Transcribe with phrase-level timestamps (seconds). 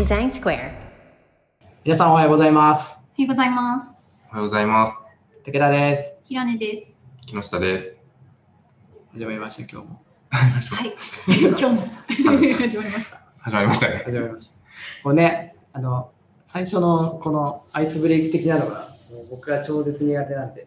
[0.00, 1.68] デザインスクエア。
[1.84, 3.02] 皆さんおはようございます。
[3.18, 3.92] おはようございます。
[4.30, 4.98] おはようございます。
[5.44, 6.18] 武田です。
[6.24, 6.96] ひらねです。
[7.26, 7.96] 木下です。
[9.12, 10.02] 始まりました、今日も。
[10.30, 10.96] はい。
[11.28, 11.86] 今日も
[12.54, 13.20] 始まりました。
[13.40, 14.02] 始まりましたね。
[14.06, 14.52] 始まりました。
[15.04, 16.10] こうね、あの、
[16.46, 20.66] 最初のこのアイスブレイク的なのが、もう僕は超絶苦手なんで。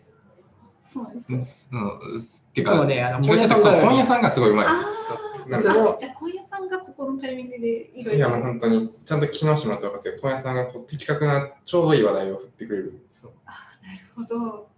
[0.94, 1.78] そうなんですか。
[1.78, 2.22] うん、うん
[2.54, 4.66] ていつもねあの苦手だ本屋さんがさんがすごいうまい。
[4.68, 5.18] あそう
[5.56, 5.98] あ。
[5.98, 8.42] じゃあ、今夜さんがここのタイミングでいろいやもう。
[8.42, 13.06] 本当にちゃんと機能してもらって分かるんですけど、本屋さんがこう的確なちょうどいい話題を振ってくれる。
[13.10, 14.70] そうあーなるほど。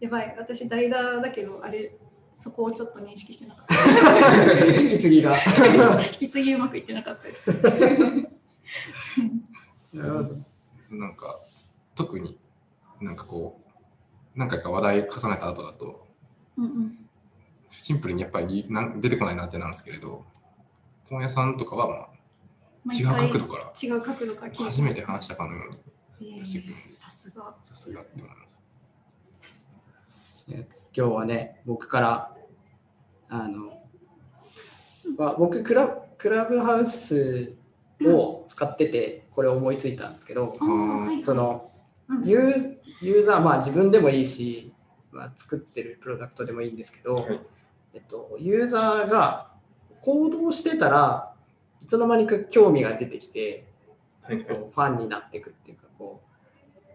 [0.00, 0.34] やばい。
[0.38, 1.92] 私、代打だけど、あれ、
[2.34, 4.66] そこをちょっと認識してなかった。
[4.66, 5.36] 引き継ぎが。
[6.12, 7.50] 引き継ぎうまくいってなかったです。
[9.92, 10.36] なるほど
[10.90, 11.38] なんか
[11.94, 12.38] 特に
[13.00, 13.67] なんかこう
[14.38, 16.06] 何回か話題重ねた後だと
[16.56, 16.98] うんうん。
[17.70, 20.24] シンプルにやっぱりなん出てこないなってなるんですけれど、
[21.10, 21.94] 本屋さんとかはま
[22.92, 25.64] あ違う角度から違う角度から初めて話したかのよ
[26.20, 26.44] うに
[26.92, 27.54] さすが。
[27.64, 28.62] さすがって思います。
[30.50, 32.36] え今日はね、僕から、
[33.28, 33.82] あの、
[35.18, 37.54] まあ、僕クラ、クラブハウス
[38.02, 41.77] を使ってて、これ思いついたんですけど、あーはいその、うん
[42.24, 44.72] ユーユーザー、まあ自分でもいいし、
[45.12, 47.40] まあ、作ってるプロダクトでもいいんですけど、はい。
[47.94, 49.50] えっと、ユーザーが
[50.02, 51.32] 行動してたら
[51.82, 53.66] いつの間にか興味が出てきて、
[54.22, 54.36] はい。
[54.36, 56.22] はいこうファンになっていくっていうかこ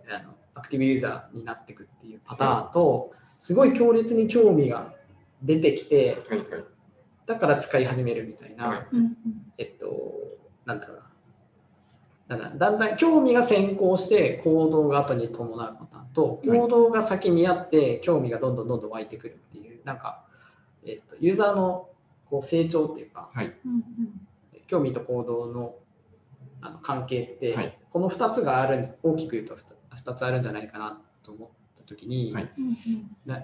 [0.08, 4.94] うあのアクティブユーザーになっていくっていうパターンと、すごい強烈に興味が
[5.42, 6.48] 出てきてはいはい。
[7.26, 8.86] だから使い始めるみたいな、
[9.58, 10.14] えっと
[10.66, 11.04] なんだろうな
[12.28, 16.60] だんだんだんだん興味が先行して行動が後に伴うパターンとはい。
[16.60, 20.24] 行動が先にあって興味がどんどんどんどん湧いてくるっていうなんか、
[20.86, 21.90] えっと、ユーザーの
[22.30, 23.54] こう成長っていうかはい。
[24.68, 25.76] 興味と行動の
[26.62, 27.78] あの関係って、はい。
[27.90, 32.50] この2つがあるん大きく言うと 2, つあるんじゃないかなと思った時に、はい。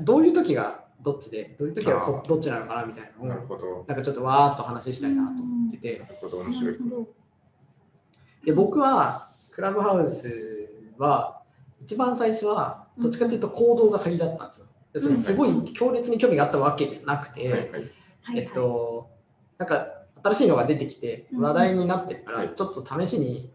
[0.02, 3.86] どういう時がどっちでどういう時はどっちなのかなみたいななのをるほど。
[3.88, 6.00] なんかちょっとわーっと話したいなと思ってて。
[6.00, 6.76] なるほど、面白い
[8.46, 11.42] で僕はクラブハウスは
[11.82, 14.66] 一番最初はどっちかというと行動が先だったんですよ。
[14.94, 17.92] でそれすごい強烈に興味があったわけじゃなくて、はいはい。
[18.36, 19.10] えっと
[19.58, 19.88] なんか
[20.24, 23.50] 新しいのが出てきてうん話題になってるから、はいちょっと試しに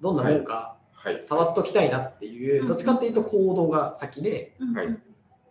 [0.00, 1.22] どんなもんかはい。
[1.22, 4.56] 触っときたいなっていう、うんどっちかっていうと行動が先で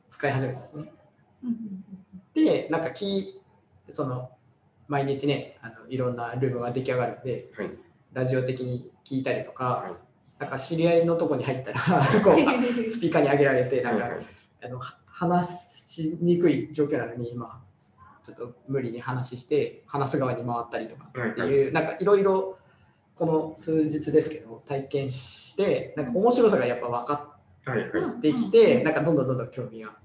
[0.10, 0.92] 使い始めたんですね。
[2.34, 3.42] でなんかき
[3.92, 4.30] その
[4.88, 7.72] 毎日ねあのいろんなルームが出来上がるんではい。
[8.16, 9.94] ラジオ的に聞いたりとか、はい
[10.38, 11.80] なんか知り合いのとこに入ったら
[12.22, 12.36] こう
[12.90, 14.10] スピーカーに上げられてなんか、
[14.62, 17.64] あのは話しにくい状況なのに今
[18.22, 22.58] ちょっと無理に話して話す側に回ったりとかっていう、なんかいろいろ
[23.16, 27.90] この数日ですけど体験してなんか面白さがやっぱ分かはいはい。
[28.18, 29.96] ってきて、なんかどんどんどんどん興味が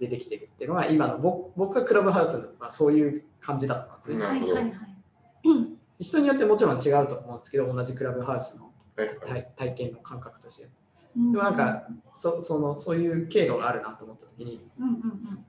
[0.00, 4.16] 出てきてるっていうのが今の僕僕がクラブハウスはそういう感じだったんですね。
[4.16, 5.75] なるほどはいはいはい。
[5.98, 8.70] うん人によってもちろん違うと思うんですけど同じクラブハウスの。
[8.96, 10.68] 体体験の感覚として
[11.14, 15.46] うんでもなんかそそのそういう経路があるなと思った時にうんうんうん。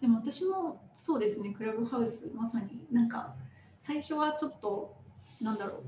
[0.00, 3.34] でも私もそうですね、クラブハウス、まさになんか
[3.78, 4.96] 最初はちょっと、
[5.40, 5.82] なんだろ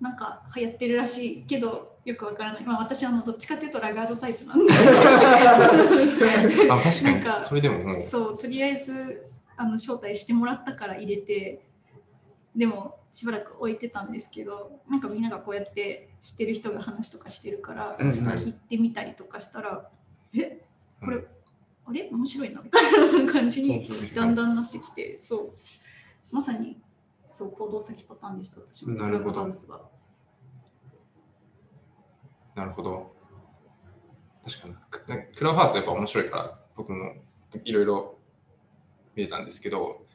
[0.00, 2.64] う、なんか流行ってるらしいけど、よくわからない。
[2.64, 4.72] まあ私はあのどっちかっていうとラガードタイプなんで、
[6.70, 7.14] あ、確かに。
[7.14, 8.00] なんかそれでももう。
[8.00, 9.26] そう、とりあえず
[9.56, 11.65] あの招待してもらったから入れて、
[12.56, 19.90] でもしばらく置いてたんですけど、なんかみんながこうやって知ってる人が話とかしてるから、うんちょっと聞いてみたりとかしたら、
[20.34, 20.64] え
[21.00, 21.26] これ、うん
[21.88, 22.08] あれ？
[22.10, 22.60] 面白いな。
[22.62, 25.52] みたいな感じにだんだんなってきて、そう、
[26.34, 26.82] まさに
[27.28, 28.94] そう行動先パターンでした、私も。
[28.94, 29.48] なるほど。
[32.54, 33.14] なるほど。
[34.44, 34.74] 確かに。
[35.16, 37.12] ねクラブハウスやっぱ面白いから、僕も
[37.64, 38.18] いろいろ
[39.14, 40.05] 見えたんですけど、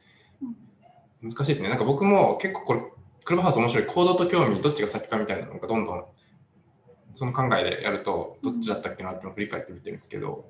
[1.22, 1.68] 難しいですね。
[1.68, 2.80] なんか僕も結構これ、
[3.24, 3.86] クラブハウス面白い。
[3.86, 6.04] 行動と興味、どっちが先かみたいなのがどんどん、
[7.14, 10.46] その考えでやると、どっちだったっけなっていうのを振り返ってみてるんですけど、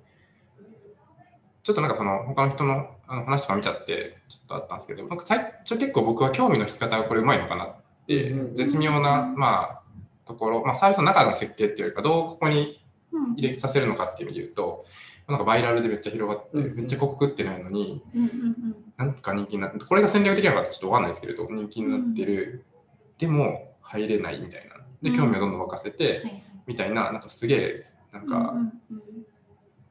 [1.63, 7.77] ちょっとなんかその他の人のあの話とか見ちゃって、ちょっとあったんですけど、なんか最初結構僕は興味の引き方がこれうまいのかなっ
[8.07, 9.83] て絶妙な、まあ、
[10.25, 12.83] ところ、まあ、サービスの中の設計っていうよりか、どうここに
[13.13, 14.87] うん入れさせるのかっていう意味で言うと、
[15.29, 22.65] なんかバイラルでめっちゃ広がって、うんめっちゃ広告ってないのに、うんうんなんか人気になって、これが戦略的なのかちょっとわかんないですけれど、人気になってる、
[23.19, 24.77] でも入れないみたいな。
[25.03, 25.17] で、うん。
[25.17, 26.43] 興味をどんどん沸かせて、はいはい。
[26.67, 28.73] みたいな、なんかすげえ、なんか、うんうんうん。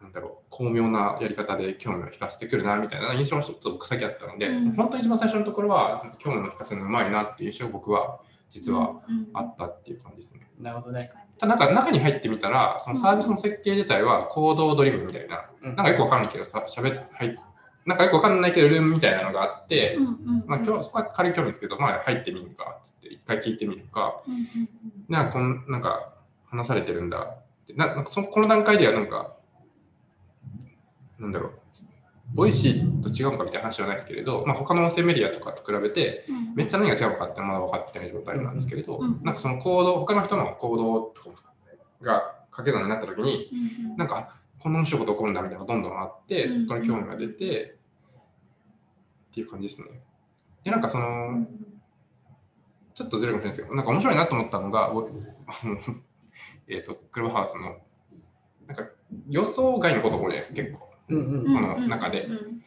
[0.02, 3.14] なんだろう、巧妙なやり方で興味を引かせてくるなみたいな。
[3.16, 4.72] 印象がちょっと僕先あったので、うん。
[4.76, 8.20] 本当に一番最初のところは興味を引かせるのうまいなっていう印象を僕は
[8.50, 10.50] 実はうんあったっていう感じですね。
[10.60, 11.10] なるほどね。
[11.42, 15.76] ただなんか中に入ってみたら、そのサービスの設計自体は行動ドリブンみたいな、うん。
[15.76, 17.36] なんかよくわかんないけどさ、しゃべはい、
[17.88, 24.70] なんかよくわかんないけど、ルームみたいなのがあって、うんうんまあ、今日そこは軽い興味ですけど、まあ、入ってみるかっつって、一回聞いてみるか、うんうん
[25.10, 26.14] なんかこんなんか
[26.46, 29.34] 話されてるんだって、ななんかそのこの段階ではなんか、
[31.18, 31.52] なんだろう、
[32.34, 36.56] ボイシーと違うのかみたいな話はないですけれど、まあ、他の音声メディアとかと比べて、うん。
[36.56, 41.54] めっちゃ何が違うのかってまだ分かってない状態なんですけれど、うんなんかその行動、他の人の行動とか
[42.02, 43.50] が掛け算になった時に、
[43.98, 47.78] なんか、あこんな面白いこと起こるんだみたいなのがどんどんあって、そこから興味が出て、
[49.32, 49.88] っていう感じですね。
[50.64, 51.48] で、なんかその、うん
[52.94, 54.92] ちょっとずれるかもしれないですけど、なんか面白いなと思ったのが、
[56.68, 57.78] えっと、クラブハウスの、
[58.68, 58.86] なんか
[59.30, 60.91] 予想外のこと起こるじゃないですか、結構。
[61.16, 62.26] うんうんその中で。
[62.26, 62.62] うん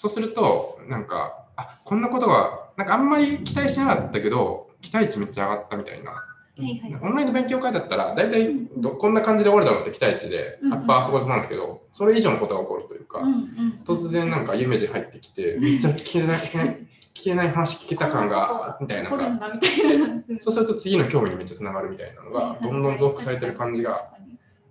[0.00, 6.12] そうすると、なんか、あこんなことが、なんかあんまり期待してなかったけど、期待値めっちゃ上がったみたいな。
[6.12, 6.16] は
[6.56, 6.98] いはい。
[7.02, 8.48] オンラインの勉強会だったら、大体
[8.78, 16.86] どこんな感じで終わるだろうって期待値で、うんやっぱあそこで止まるんですけど、それ以上のことが起こるというか、うんうん突然なんか有名人入ってきて、 めっちゃ聞けない、聞
[17.22, 20.22] けない、話聞けた感が、みたいなが、だみたいな。
[20.40, 23.92] そうすると次の興味にめっちゃつながるみたいなのが、どんどん増幅されてる感じが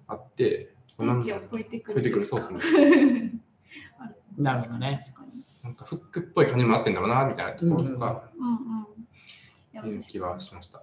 [0.08, 0.74] あって、
[1.06, 1.96] を超えてくる。
[1.96, 3.34] 超えてくるそうですね。
[4.38, 5.00] なるほどね。
[5.64, 10.02] なんかフックっぽい感じにもなってんだろうな、みたいなところとか、うんうん。
[10.02, 10.82] 気はしました。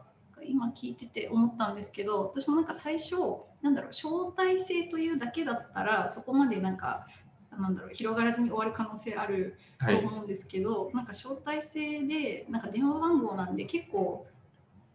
[0.48, 3.16] 今聞いてて思ったんですけど私もなんか最初
[3.62, 7.06] なんだろう招待制というだけだったらそこまでなんか
[7.50, 10.00] なんだろう広がらずに終わる可能性あるはい。
[10.00, 14.26] と思うんですけど、なんか招待制でなんか電話番号なんで結構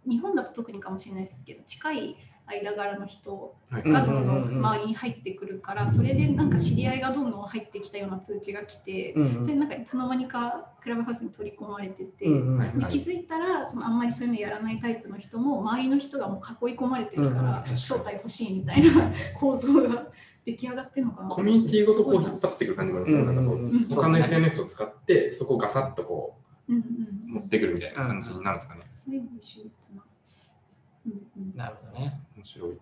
[0.08, 2.16] 日本だと特にかもしれないですけど近い
[2.52, 3.84] 間柄の人はい。
[3.84, 12.26] がどんどん周りに入ってくるからそれでなんか知り合いがどんどん入ってきたような通知が来てそれなんかいつの間にかクラブハウスに取り込まれてて。
[12.26, 12.32] で
[12.90, 20.08] 気づいたらそのあんまりそういうのやらないタイプの人も周りの人がもう囲い込まれてるかうんら招待欲しいみたいな構造が
[20.46, 21.30] 出来上がってるのかな。
[21.30, 23.88] コミュニティごとこう引っ張っていく感じもあるうんなんかそううんうん。
[23.90, 26.36] 他の SNS を使って、そこをガサッとこ
[26.68, 26.86] うんうんう
[27.34, 28.82] 持ってくるみたいな感じになるんですかね。
[28.88, 29.16] そう。
[29.16, 30.04] いう秀逸な、
[31.06, 32.22] うんうん、なるほどね。
[32.36, 32.70] 面白い。
[32.72, 32.80] ちょ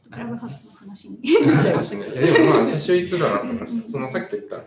[0.00, 2.06] っとクラブハウスの話にそうですね。
[2.06, 3.88] いやでもまあ、私はいつだなと思いました。
[3.88, 4.62] そのさっき言った、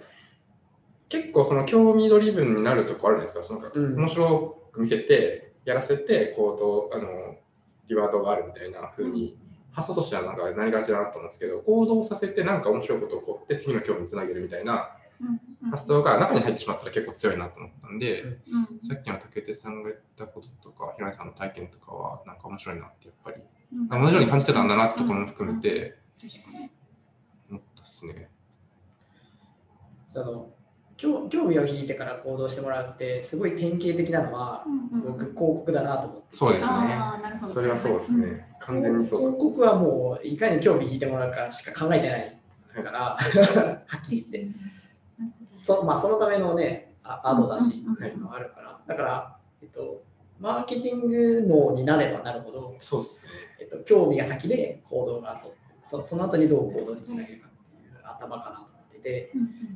[1.09, 3.53] 結構その興味ドリブンになるとこあるじゃないですか。
[3.53, 7.37] そのなんかうん面白く見せて、やらせて、行動、あの、
[7.87, 9.37] リワードがあるみたいな風に、
[9.71, 14.89] 発想としてはなんかなりがちだなと思うんですけど、行動させてなんか面白いこと起こって、次の興味につなげるみたいな
[15.19, 15.39] うんうん
[15.71, 18.39] 発想が中に入ってしまったら結構強いなと思ったんで、うん。
[18.87, 23.37] さっきの竹手さんが言ったこととか、平井さんの体験とかは、なんか面白いなって、やっぱり、
[23.73, 23.87] うん。
[23.87, 26.69] 同じように感じてたんだなってところも含めて、確かに。
[27.49, 28.29] 思ったっすね。
[30.09, 30.49] その
[30.97, 35.11] 興興味を引いてから行動してもらうってすごい典型的なのはうんうん。
[35.11, 36.69] 僕広告だなと思ってそうですね。
[36.71, 37.53] あーなるほど。
[37.53, 38.47] それはそうですね。
[38.61, 39.19] 完全にそう。
[39.19, 43.17] 広告はもういかに興味引いてもらうかしか考えてないからは
[43.97, 44.47] っきり言って
[45.65, 48.79] そ,、まあ、そのためのねあアドだしっていうのがあるから。
[48.85, 50.03] だから、えっと、
[50.39, 53.29] マーケティング脳になればなるほど、そうですね。
[53.61, 55.55] えっと、興味が先で行動が後。
[55.83, 59.31] そその後にどう行動につなげるかっていう頭かなと思ってて。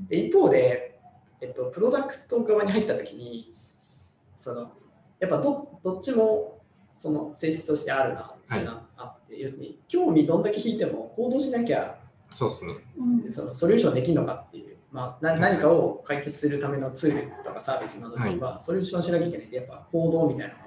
[0.10, 1.00] で一方で、
[1.42, 3.56] えっと、プロダクト側に入った時に
[4.36, 4.72] その
[5.20, 6.62] やっぱどどっちも
[6.96, 11.98] その性質としてあるなってな、あって要するに興味どんだけ引いても行動しなきゃ
[12.32, 12.74] そうですね。
[12.98, 13.32] うん。
[13.32, 20.66] そのソリューションできるのかっていう、まあ、な何かを解決するためのツールとかサービスなどにはソリューションしなきゃいけないやっぱ行動みたいなのが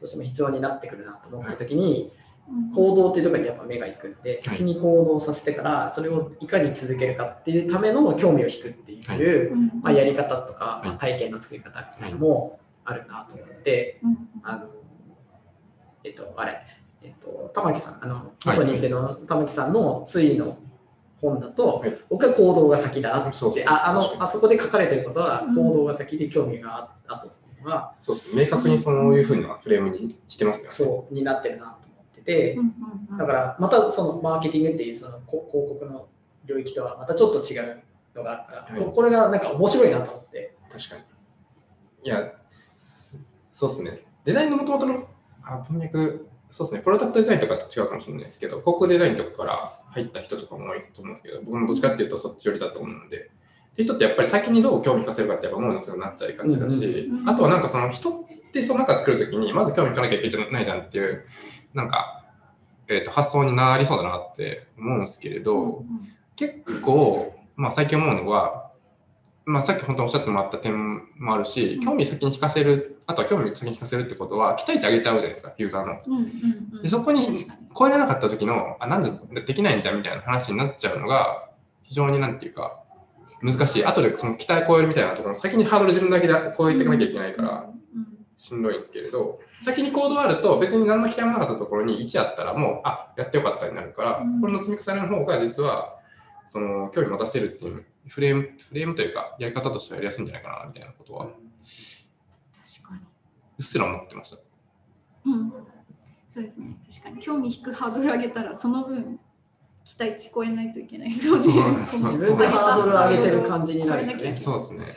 [0.00, 2.28] どうしても必要になってくるなと思った時に、うん
[2.74, 10.88] 行動っていうところにやっぱ目が行くんで、先に行動させてからそれをいかに続けるかっていうための興味を引くっていう、うんまあ、やり方とか、はい。
[10.88, 14.28] まあ、体験の作り方みたいなのもあるなと思って、うん。
[14.42, 14.66] あの
[16.04, 16.62] えっとあれ
[17.02, 20.58] えっと玉木さんあの元認定の玉木さんの追の
[21.20, 28.44] 本だと、はい僕は行動が先だなってそうですああのあそこで書かれてることはうん行動が先で興味があったというのは、そうですね。
[28.44, 30.70] 明確にそういうふうなフレームにしてますよね。
[30.70, 32.66] そうになってるなと思ってて、うんうん
[33.10, 36.08] うんだからまたそのマーケティングっていうそのこ広告の
[36.44, 37.82] 領域とはまたちょっと違う
[38.14, 40.54] のがあるから、はいここれがなんか面白いなと思って。
[40.70, 41.02] 確かに。
[42.04, 42.32] いや、
[43.54, 44.04] そうですね。
[44.24, 45.08] デザインのもともとの
[45.42, 46.80] あ文脈、そうですね。
[46.80, 53.30] プロダクトデザインとかと違うかもしれないですけど、広告デザインとかから入った人とかも多いと思うんですけど、僕もどっちかっていうとそっち寄りだと思うので、
[53.72, 58.12] って人ってやっぱり先にどう興味させるかってやっぱ思うのすぐなっちゃいがちだし、あとはなんかその人っ
[58.52, 61.24] てその中作るときにまず興味いかなきゃいけないじゃんっていう、
[61.74, 62.24] なんか、
[62.88, 65.84] えー、と発想になりそうだなって思うんですけれど、
[66.34, 68.67] 結構、まあ、最近思うのは、
[69.48, 76.00] まあ、さっき本当おっしゃってもらった点もあるしうん、興味先に引かせる、あとは興味先に引かせるってことは、期待値上げちゃうじゃないですか、ユーザーの。
[76.06, 76.22] うんうん
[76.74, 76.82] うん。
[76.82, 77.26] でそこに
[77.76, 81.48] 超えられなかった時の、あ、なんでできないんじゃんみたいな話になっちゃうのが、
[81.82, 82.78] 非常になんていうか、
[83.42, 83.84] 難しい。
[83.86, 87.78] 後でその期待を超えるみたいなところ、先にハードル自分だけで超えていかなきゃいけないから、うん
[88.38, 94.40] しんどいんですけれど、先にコードあると、別に何の期待もなかったところに1あったら、もう、あやってよかったになるから、うん。
[94.40, 95.96] これの積み重ねの方が実は、
[96.46, 103.00] その興味持たせるっていうフレーム、フレームというか、やり方としてはやりやすいんじゃないかなみたいなことは、う確かに。
[103.00, 103.04] っ
[103.60, 104.38] すら思ってました。
[105.26, 105.52] うん、
[106.28, 106.76] そうですね。
[106.88, 107.22] 確かに。
[107.22, 109.20] 興味引くハードル上げたらその分
[109.84, 111.78] 期待値超えないといけないそうそうね。
[111.78, 114.36] そう自分でハードル上げてる感じになるよね。
[114.36, 114.96] そうですね。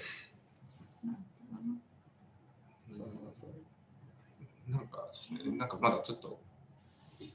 [2.87, 3.07] そうそう
[3.39, 4.71] そう。
[4.71, 6.41] なんか、そうですね、なんかまだちょっと、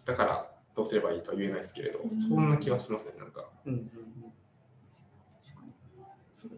[0.04, 2.20] だからどうすればいいとは言えないですけれど、うん。
[2.20, 3.48] そんな気はしますね、なんか。
[3.64, 4.02] うんうんそう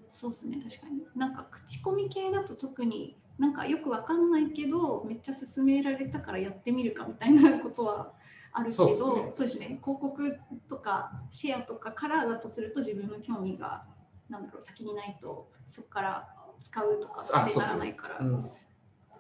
[0.08, 1.02] そうですね確かに。
[1.16, 8.12] なんか口コミ系だと特になんかよくわかんないけどめっちゃ勧められたからやってみるかみたいなことは
[8.52, 9.78] あるけどそうですね。
[9.82, 10.36] 広告
[10.68, 13.84] とかシェアとかからだとすると自分の興味が
[14.28, 16.28] なんだろう先にないとそこから
[16.60, 18.42] 使うとかってならないから、うんうん。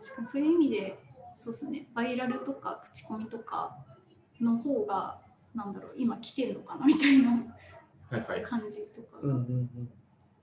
[0.00, 0.98] 確かにそういう意味で
[1.36, 3.76] そうですねバイラルとか口コミとか
[4.40, 5.20] の方が
[5.54, 7.30] なんだろう今来てるのかなみたいな
[8.10, 8.42] はいはい。
[8.42, 9.90] 感じとかうんうがんうん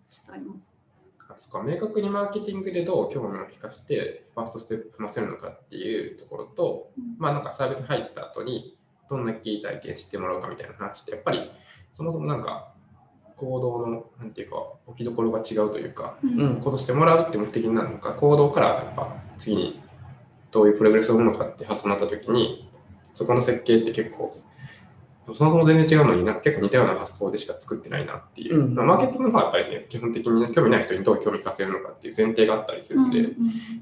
[0.09, 0.73] ちょっとあります。
[1.19, 8.77] だからそっか明確にマーケティングでどう興味を引かしてファーストステップ踏ませるのかっていうところと、うんまあなんかサービス入った後に
[9.09, 11.51] どんなキー体験してもらうかみたいな話ってやっぱり
[11.91, 12.73] そもそもなんか
[13.35, 14.55] 行動のなんていうか
[14.87, 19.81] 置きどころが違うというかうんうん行動してもらうって目的になるのか行動からやっぱ次に
[20.51, 22.69] どういうプログレスを生むのかって発想になった時に
[23.13, 24.37] そこの設計って結構
[25.33, 28.75] そもそも全然違うのにな結構似たような発想でしか作ってないなっていう、うん。
[28.75, 33.33] まあ、マーケティングの方はやっぱりね基本的に、ね、興味ない人にどう興味かせるのかっていう前提があったりするんで、うんうん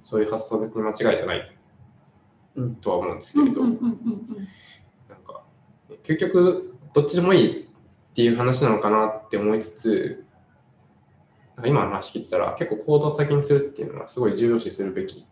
[0.02, 1.58] そういう発想は別に間違いじゃない
[2.56, 3.78] うんとは思うんですけれど、なん
[5.26, 5.44] か
[6.04, 7.66] 究極どっちでもいいっ
[8.14, 10.26] ていう話なのかなって思いつつ
[11.56, 15.26] なんか今の話聞いてたら結構行動を先にするっていうのはすごい重要視するべき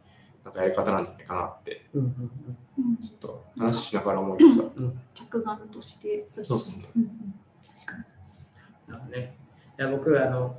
[0.44, 2.32] なんかやり方なんじゃないかなってうんうん
[2.80, 4.64] うんちょっと話しながら思いました。
[5.14, 7.36] 着眼としてそうですねうんうん
[7.82, 8.04] 確かに。
[8.92, 9.38] なるほどね。
[9.78, 10.58] いや僕あの、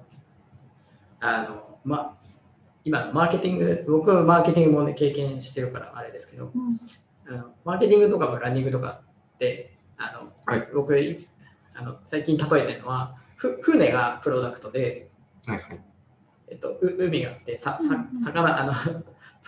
[1.20, 2.16] あの、ま、
[2.84, 6.80] 今のマーケティング、僕はマーケティングも、ね、経験してるからあれですけど、うん
[7.24, 9.00] あのマーケティングとかランニングとか
[9.34, 11.30] って、あのはい僕いつ
[11.74, 15.08] あの最近例えてるのは、ふ船がプロダクトで、
[15.46, 15.80] はいはい。
[16.48, 18.72] えっと、う海があってささ魚あの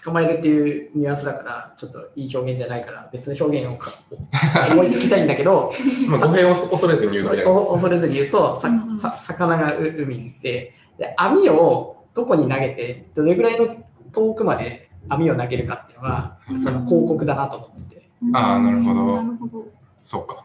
[0.03, 3.93] 捕まえるっていうニュアンスだからちょっといい表現じゃないから別の表現をか
[4.73, 5.73] 思いつきたいんだけど
[6.09, 7.45] まあ語弊を恐れずに言うだけで。
[7.45, 13.77] お恐れずに言うとさうんうんさ魚がう海にいてで網をどこに投げてどれぐらいの
[14.13, 19.67] 遠くまで網を投げるかっていうのがうんその広告だなと思っててあーなるほどなるほど。
[20.05, 20.45] そうか。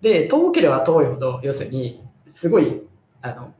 [0.00, 2.82] で遠ければ遠いほど要するにすごい
[3.22, 3.52] あの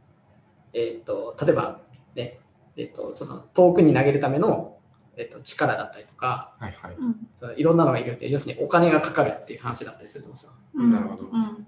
[0.72, 1.80] えっ、と例えば
[2.14, 2.38] ね
[2.76, 4.77] えっ、とその遠くに投げるための、
[5.18, 6.94] えっと力だったりとかはいはい。
[6.94, 7.28] うん。
[7.36, 10.52] そのいろんなのがいるんで要するにお金がかかるっていう話だったりすると思うんですよ。
[10.74, 10.90] うん。
[10.92, 11.66] なるほどうん。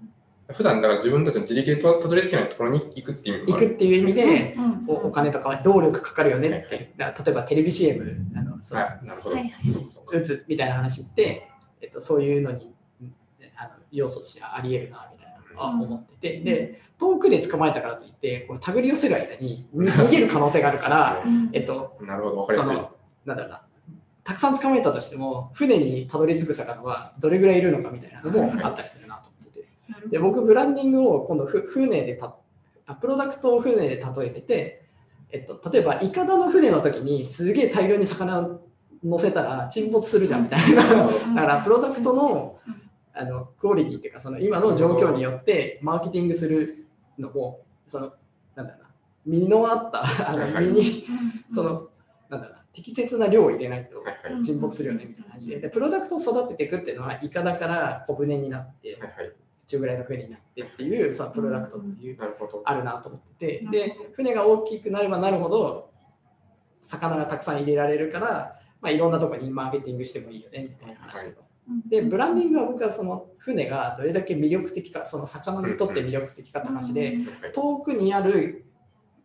[0.53, 4.85] 普段だから自分たちの自力でたどり着けないところに行くっていう意味行くっていう意味で、うん。
[4.87, 9.35] おお金とかは労力かかるよねって、はい例えばテレビ CM あのそのはい、なるほど。
[9.35, 9.71] はいはい。
[9.71, 10.17] そうかそうか。
[10.17, 11.49] 打つみたいな話って、
[11.81, 12.73] えっと、そういうのに
[13.57, 21.49] あの要素としてありえるなみたいなのは思ってて、で遠くで捕まえたからといってこう手繰り寄せる間にに逃げる可能性があるから、うん。
[21.53, 23.00] えっと、なるほど、わかりやすいです。
[23.25, 23.61] なんだろうな。
[24.23, 29.67] たくさん捕まえたとしても船にたどり着く魚はどれぐらいいるのかみたいなのもあったりするなと思ってて。
[30.09, 32.35] で僕ブランディングを今度ふ船でた
[32.85, 34.85] あプロダクトを船で例えてて、
[35.31, 38.61] えっと、例えばイカダの船の時にすげえ大量に魚を
[39.03, 41.35] 乗せたら沈没するじゃんみたいな、うん。
[41.35, 42.81] だからプロダクトのうん。
[43.13, 46.87] あのクオリティっていうかその今の状況によってマーケティングする
[47.19, 48.13] のもその
[48.55, 48.89] なんだろうな
[49.25, 51.05] 身のあったあの身に
[51.49, 51.53] うん。
[51.53, 51.89] その
[52.29, 54.03] なんだろうな適切な量を入れないと。
[54.41, 55.59] 沈没するよねみたいな話で。
[55.59, 58.99] でプロダクトを育てていくっていうのはイカダから小舟になって。
[59.67, 62.17] 中ぐらいの船になってっていうそのプロダクトっていう。
[62.65, 63.63] あるなと思ってて。
[63.63, 65.91] うんで船が大きくなればなるほど
[66.81, 71.43] 魚がたくさん入れられるから、まあ、いろんなところにマーケティングしてもいいよねみたいな話と。
[71.87, 77.19] でブランディングは僕はその船がどれだけ魅力的かその魚にとって魅力的かって話で
[77.53, 78.65] 遠くにある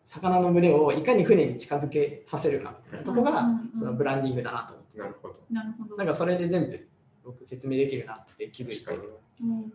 [0.07, 5.35] 魚の群れをいかに船に近づけさせるかみたいなとこがうんそのブランディングだなと思ってなるほど。
[5.51, 5.97] なるほど。
[5.97, 6.89] なんかそれで全部
[7.25, 9.51] 僕説明できるなって気づいて確かに。
[9.51, 9.73] うん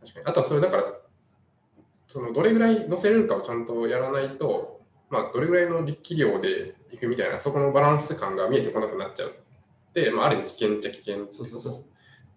[0.00, 0.26] 確かに。
[0.26, 0.82] あとはそれだから、
[2.08, 9.34] そのどれぐらい載せれるかをちゃんとやらないと、まあ、どれぐらいの力量でいくみたいな、そこのバランス感が見えてこなくなっちゃう。
[9.94, 11.82] で、まあ、ある意味危険っちゃ危険そうそうそうで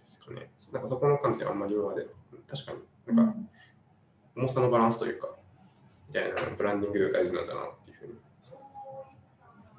[0.03, 0.51] すかね。
[0.71, 2.07] なんかそこの観点はあんまり今まで、
[2.49, 3.35] 確かに、うなんか
[4.35, 5.29] 重さのバランスというか、
[6.09, 8.13] みたいなブランディングで大事なんだなっていうふうに。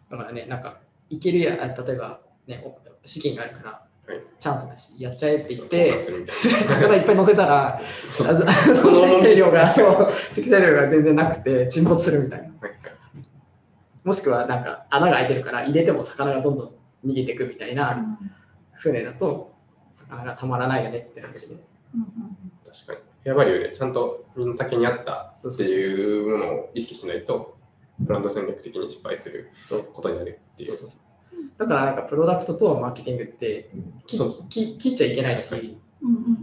[0.08, 12.48] だからね、なんか、いけるや、あ例えば、ね、お資金があるから、はいチャンスだし、やっちゃえって言って、魚いっぱい乗せたら、あそうそその 積載量が、そう、積載量が全然なくて沈没するみたいな。
[14.02, 16.64] もしくは、なんか、穴が開いてるから、入れても魚がどんど
[17.04, 18.18] ん逃げていくみたいな
[18.72, 19.52] 船だと、
[19.92, 21.56] 魚がたまらないよねって話で。
[22.64, 23.09] 確かに。
[23.22, 27.56] フェアバリューでちゃんと身の丈に合ったっていうものを意識しないと、
[27.98, 29.84] ブランド戦略的に失敗するそう。
[29.92, 30.68] ことになるっていう。
[30.70, 31.00] そうそうそう。
[31.58, 33.70] だから、なんか、プロダクトとマーケティングって、
[34.06, 34.48] きそうそう。
[34.48, 35.76] き切っちゃいけないし、はい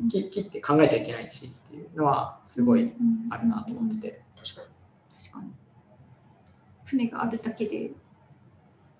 [0.10, 2.94] き切って考えちゃいけないしっていうのは、すごい
[3.32, 4.22] あるなと思ってて。
[4.36, 4.68] 確かに。
[5.20, 5.52] 確かに。
[6.86, 7.92] 船があるだけで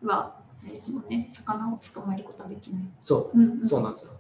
[0.02, 1.28] はあれですもんね。
[1.30, 3.38] 魚を捕まえることはできない、そう。
[3.38, 3.68] うんうん。
[3.68, 4.17] そうなんですよ。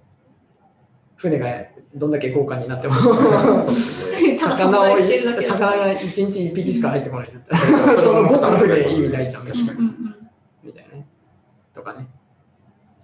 [1.18, 1.48] 船が
[1.96, 2.94] どんだけ豪華になっても
[4.40, 7.58] 魚を在してるだけだ魚が1日1匹しか入ってこないんだった
[7.96, 9.80] ら、その豪華な船で意味ないじゃん、確かに
[10.64, 11.08] みたいなね。
[11.74, 12.08] とかね。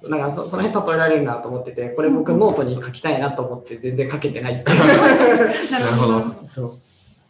[0.04, 4.78] なんかそその辺例えられるなと思ってて、これ僕ノートに書きたいなと思って全然書けてないっていう。
[5.72, 6.80] なるほどそ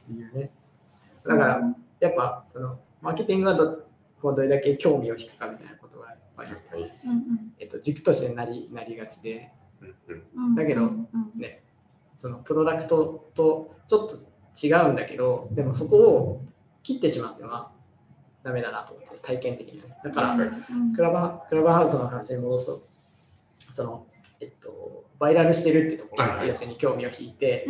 [0.09, 0.13] う。
[0.13, 0.49] いうね。
[1.25, 1.61] だから、
[1.99, 3.85] やっぱそのマーケティングはど
[4.21, 6.91] こうどれだけ興味を引くかみたいなことがやっぱり、
[7.59, 9.51] えっと、軸としてなりなりがちで、
[10.55, 11.63] だけどうんね、
[12.15, 14.15] そのプロダクトとちょっと
[14.65, 16.45] 違うんだけど、でもそこを
[16.83, 17.71] 切ってしまっては
[18.43, 19.97] ダメだなと思って、体験的にはね。
[20.03, 22.81] だから、うんクラバクラブハウスの話に戻すと、
[23.71, 24.05] その、
[24.39, 27.65] えっと、バイラルしてるってところが、要するに興味を引いて、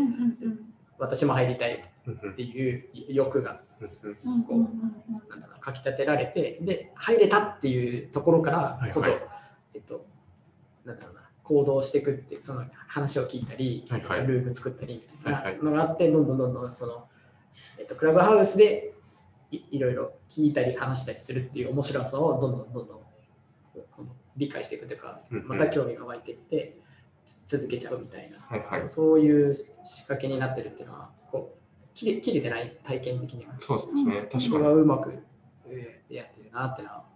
[0.97, 8.93] 私も入りたいっていう欲がうんうなんだろうかき立てられて、で、入れたっていうところから、はいはい。
[8.93, 9.07] こと
[9.73, 10.05] えっと、
[10.85, 17.07] なんだろうな、行動していくっていう、その話を聞いたり、はいはいルーム作ったりみたいはいはないのがあって、どんどんどんどんその、
[17.77, 18.93] えっと、クラブハウスで
[19.51, 23.03] いいろいろ聞いたり話したりするっていう面白さをどんどんどんどん
[23.91, 26.77] この理解していくというか、また興味が湧いていって、
[27.25, 28.89] つ続けちゃうみたいな、はいはい。
[28.89, 34.29] そういう仕掛けになってるっていうのは、こう切れ切れてない体験的には、そうですね。
[34.31, 34.81] 確かに。
[34.81, 35.13] うまく
[35.67, 37.12] えーやってるなってのは思ったかな。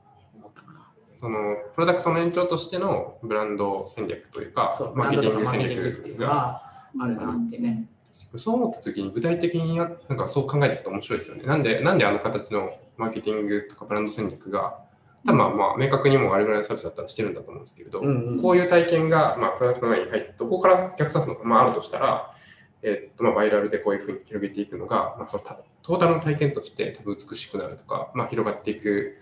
[1.19, 6.62] そのプロダクトの延長としてのブランド戦略というかマーケティング戦略が、
[6.99, 7.88] あるなってね。
[8.36, 11.43] そう思った時に具体的にやなんかそう考えていくと面白いですよね。
[11.43, 14.80] なんで、なんであの形のマーケティングとかブランド戦略が、
[15.25, 22.34] 多分まあまあ明確にもうあれぐらいのサービスだったらしてるんだと思うんですけれど、うんうんこういう体験が、まあ、プロダクトの前に入って、どこから逆算するのか、まあ、あるとしたら、
[22.82, 29.17] えっとまあ、バイラルでこういうふうに広げていくのが、まあ、そのたトータルの体験として多分美しくなるとか、まあ、広がっていく、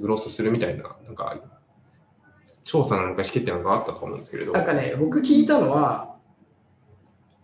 [0.00, 1.36] グロースするみたいな、なんか、
[2.64, 6.16] 調査なのか意思決定なのかあったと思うんですけれど、なんかね、僕聞いたのは、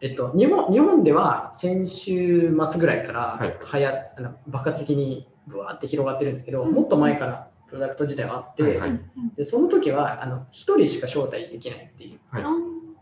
[0.00, 3.56] えっと、日本日本では先週末ぐらいからはい。
[3.58, 6.72] はや、あの爆発的にぶわーって広がってるんだけど、うん。
[6.72, 9.00] もっと前からプロダクト自体はあって、はいはい。
[9.34, 12.44] でその時はあの1人しか招待できないっていう、はい。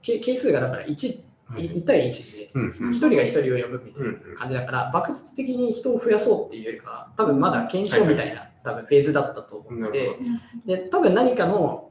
[0.01, 1.69] け係数がだから 1, はい。
[1.71, 2.63] 1対1で、うん。
[2.63, 10.07] うん1人が1人を呼ぶみたいな感じだから、爆発的に人を増やそうっていうよりかは、多分まだ検証みたいな、多分フェーズだったと思ってて。
[10.07, 11.91] なるほ、で、多分何かの、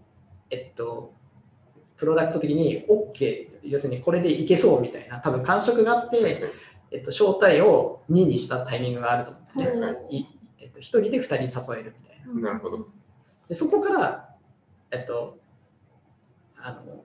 [0.50, 1.16] えっと、
[1.98, 6.52] プロダクト的に OK、要するにこれでいけそうみたいな、多分感触があって、
[6.92, 10.28] えっと、招待を2にしたタイミングがあると思ってね、はいい。
[10.60, 12.50] えっと、1人で2人誘えるみたいな。
[12.50, 12.88] なるほど。
[13.48, 14.36] でそこから、
[14.92, 15.40] えっと、
[16.58, 17.04] あの、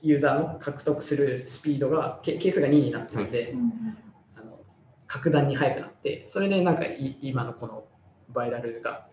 [0.00, 3.54] ユーザーの獲得するスピードが、ケケースが2になってるんで、
[4.36, 4.58] あの
[5.06, 7.84] 格段に速くなって、それでなんかい今のこの
[8.30, 9.06] バイラルが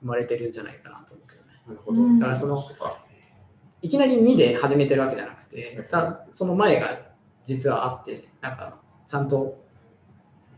[0.00, 1.60] 生まれてるんじゃないかなと思うけどね。
[1.66, 2.02] なるほど。
[2.02, 2.68] うんだからその
[3.82, 6.98] いきなり2で始めてるわけじゃなくて、たその前が
[7.44, 9.62] 実はあって、なんかちゃんと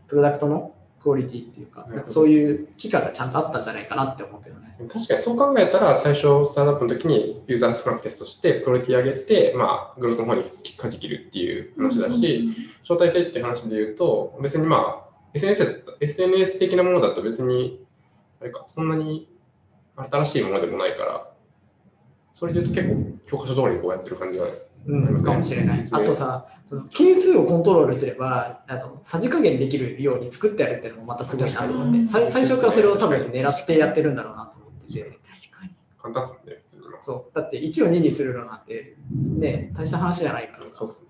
[0.07, 4.75] プロダクトのクオリティっていうか、かそういう期間がちゃんとあったんじゃないかなって思うけどね。
[4.91, 10.43] 確かにそう考えたら、最初、スタートアップの時にユーザー少なくテストして、クオリティ上げて、まあ、グロスの方に
[10.77, 17.85] 舵切るっていう話だし、招待制っていう話で言うと、別にまあ、SNS, SNS 的なものだと別に、
[18.41, 19.29] あれか、そんなに
[19.97, 21.31] 新しいものでもないから、
[22.33, 24.45] それで言うと結構教科書通りにこうやってる感じが、
[24.85, 25.87] うん、かもしれない。
[25.91, 35.75] あとさ、その係数をコントロールすれば、あのさじ加減できるように作ってやるっていうのもまたすごいなと思って、確かにさ最初からそれを多分狙ってやってるんだろうなと思ってて、確かに。
[36.01, 36.69] 簡単ですもんね。
[37.01, 38.95] そう、だって1を2にするのなんて、
[39.37, 40.75] ね、大した話じゃないからさ。
[40.75, 41.08] そうっすね。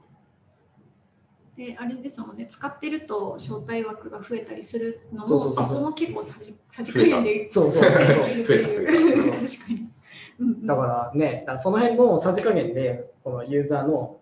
[1.60, 9.92] であれですもんね使ってると招待枠が増えたりするのもそこも結構さじさじ加減でそうそうそう増えた増えた確かに、うん
[10.40, 14.22] うんだからね、その辺のさじ加減で、このユーザーの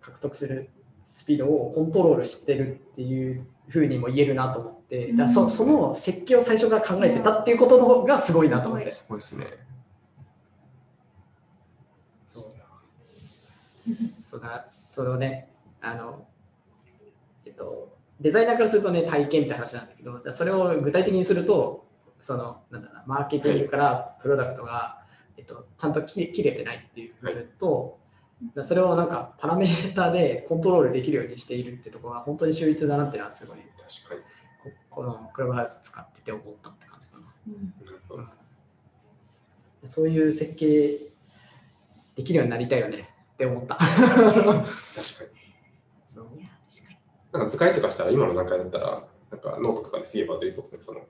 [0.00, 0.68] 獲得する
[1.04, 8.90] スピードをコントロールしてるっていうふうにも言えるなと思って、だそうんその設計を最初から考えてたっていうことの方がすごいなと思って。
[8.90, 9.46] すごいですね。
[12.26, 12.44] そう
[14.24, 15.48] そうだ、そのね、
[15.80, 16.26] あの、
[17.46, 21.86] えっと、デザイナーからするとね、体験って話なんだけど、それを具体的にすると、
[22.20, 25.02] その、なんだろうな、マーケティングからプロダクトが、
[25.36, 27.98] えっと、ちゃんと切切れてないっていう部分と、
[28.42, 34.20] だからそれをなんかパラメータでコントロールできるようにしているってところが本当に秀逸だなっていうのはすごい、確かに。
[34.90, 37.24] ここのクラブハウス使ってて思ったって感じかな。
[37.48, 38.24] うんなるほど
[39.86, 40.98] そういう設計
[42.16, 43.74] できるようになりたいよねって思った。
[43.74, 44.64] 確かに。
[46.06, 46.28] そう
[47.34, 50.80] なんか図解とかしたら今の段階だったら、なんかノートとかですげえバズりそうですね。
[50.82, 51.00] その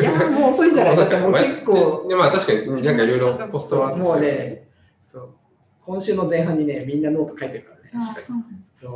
[0.00, 0.96] いや、もう遅いんじゃない？
[0.98, 4.68] だってもう結構、ででまあ確かになんかいろいろポストはもうね、
[5.02, 5.34] そう、
[5.82, 7.90] 今週の前半にね、みんなノート書いてるからね。
[7.94, 8.88] あそうなんですそ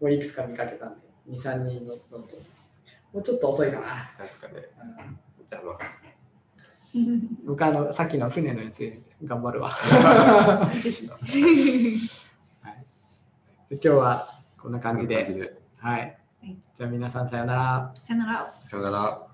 [0.00, 0.04] う。
[0.04, 2.36] もういくつか見かけたんで、2、3人のノート。
[3.12, 3.86] もうちょっと遅いかな。
[4.18, 4.54] なんですかね。
[4.56, 5.78] うんじゃあまあ、
[7.44, 8.92] 僕あの、さっきの船のやつ
[9.24, 9.70] 頑張るわ。
[10.80, 11.08] ぜひ
[13.70, 14.28] 今日は
[14.64, 15.60] こんな感じで。
[15.76, 16.18] はい。
[16.74, 17.92] じゃあ皆さんさようなら。
[18.02, 19.33] さよならさよなら。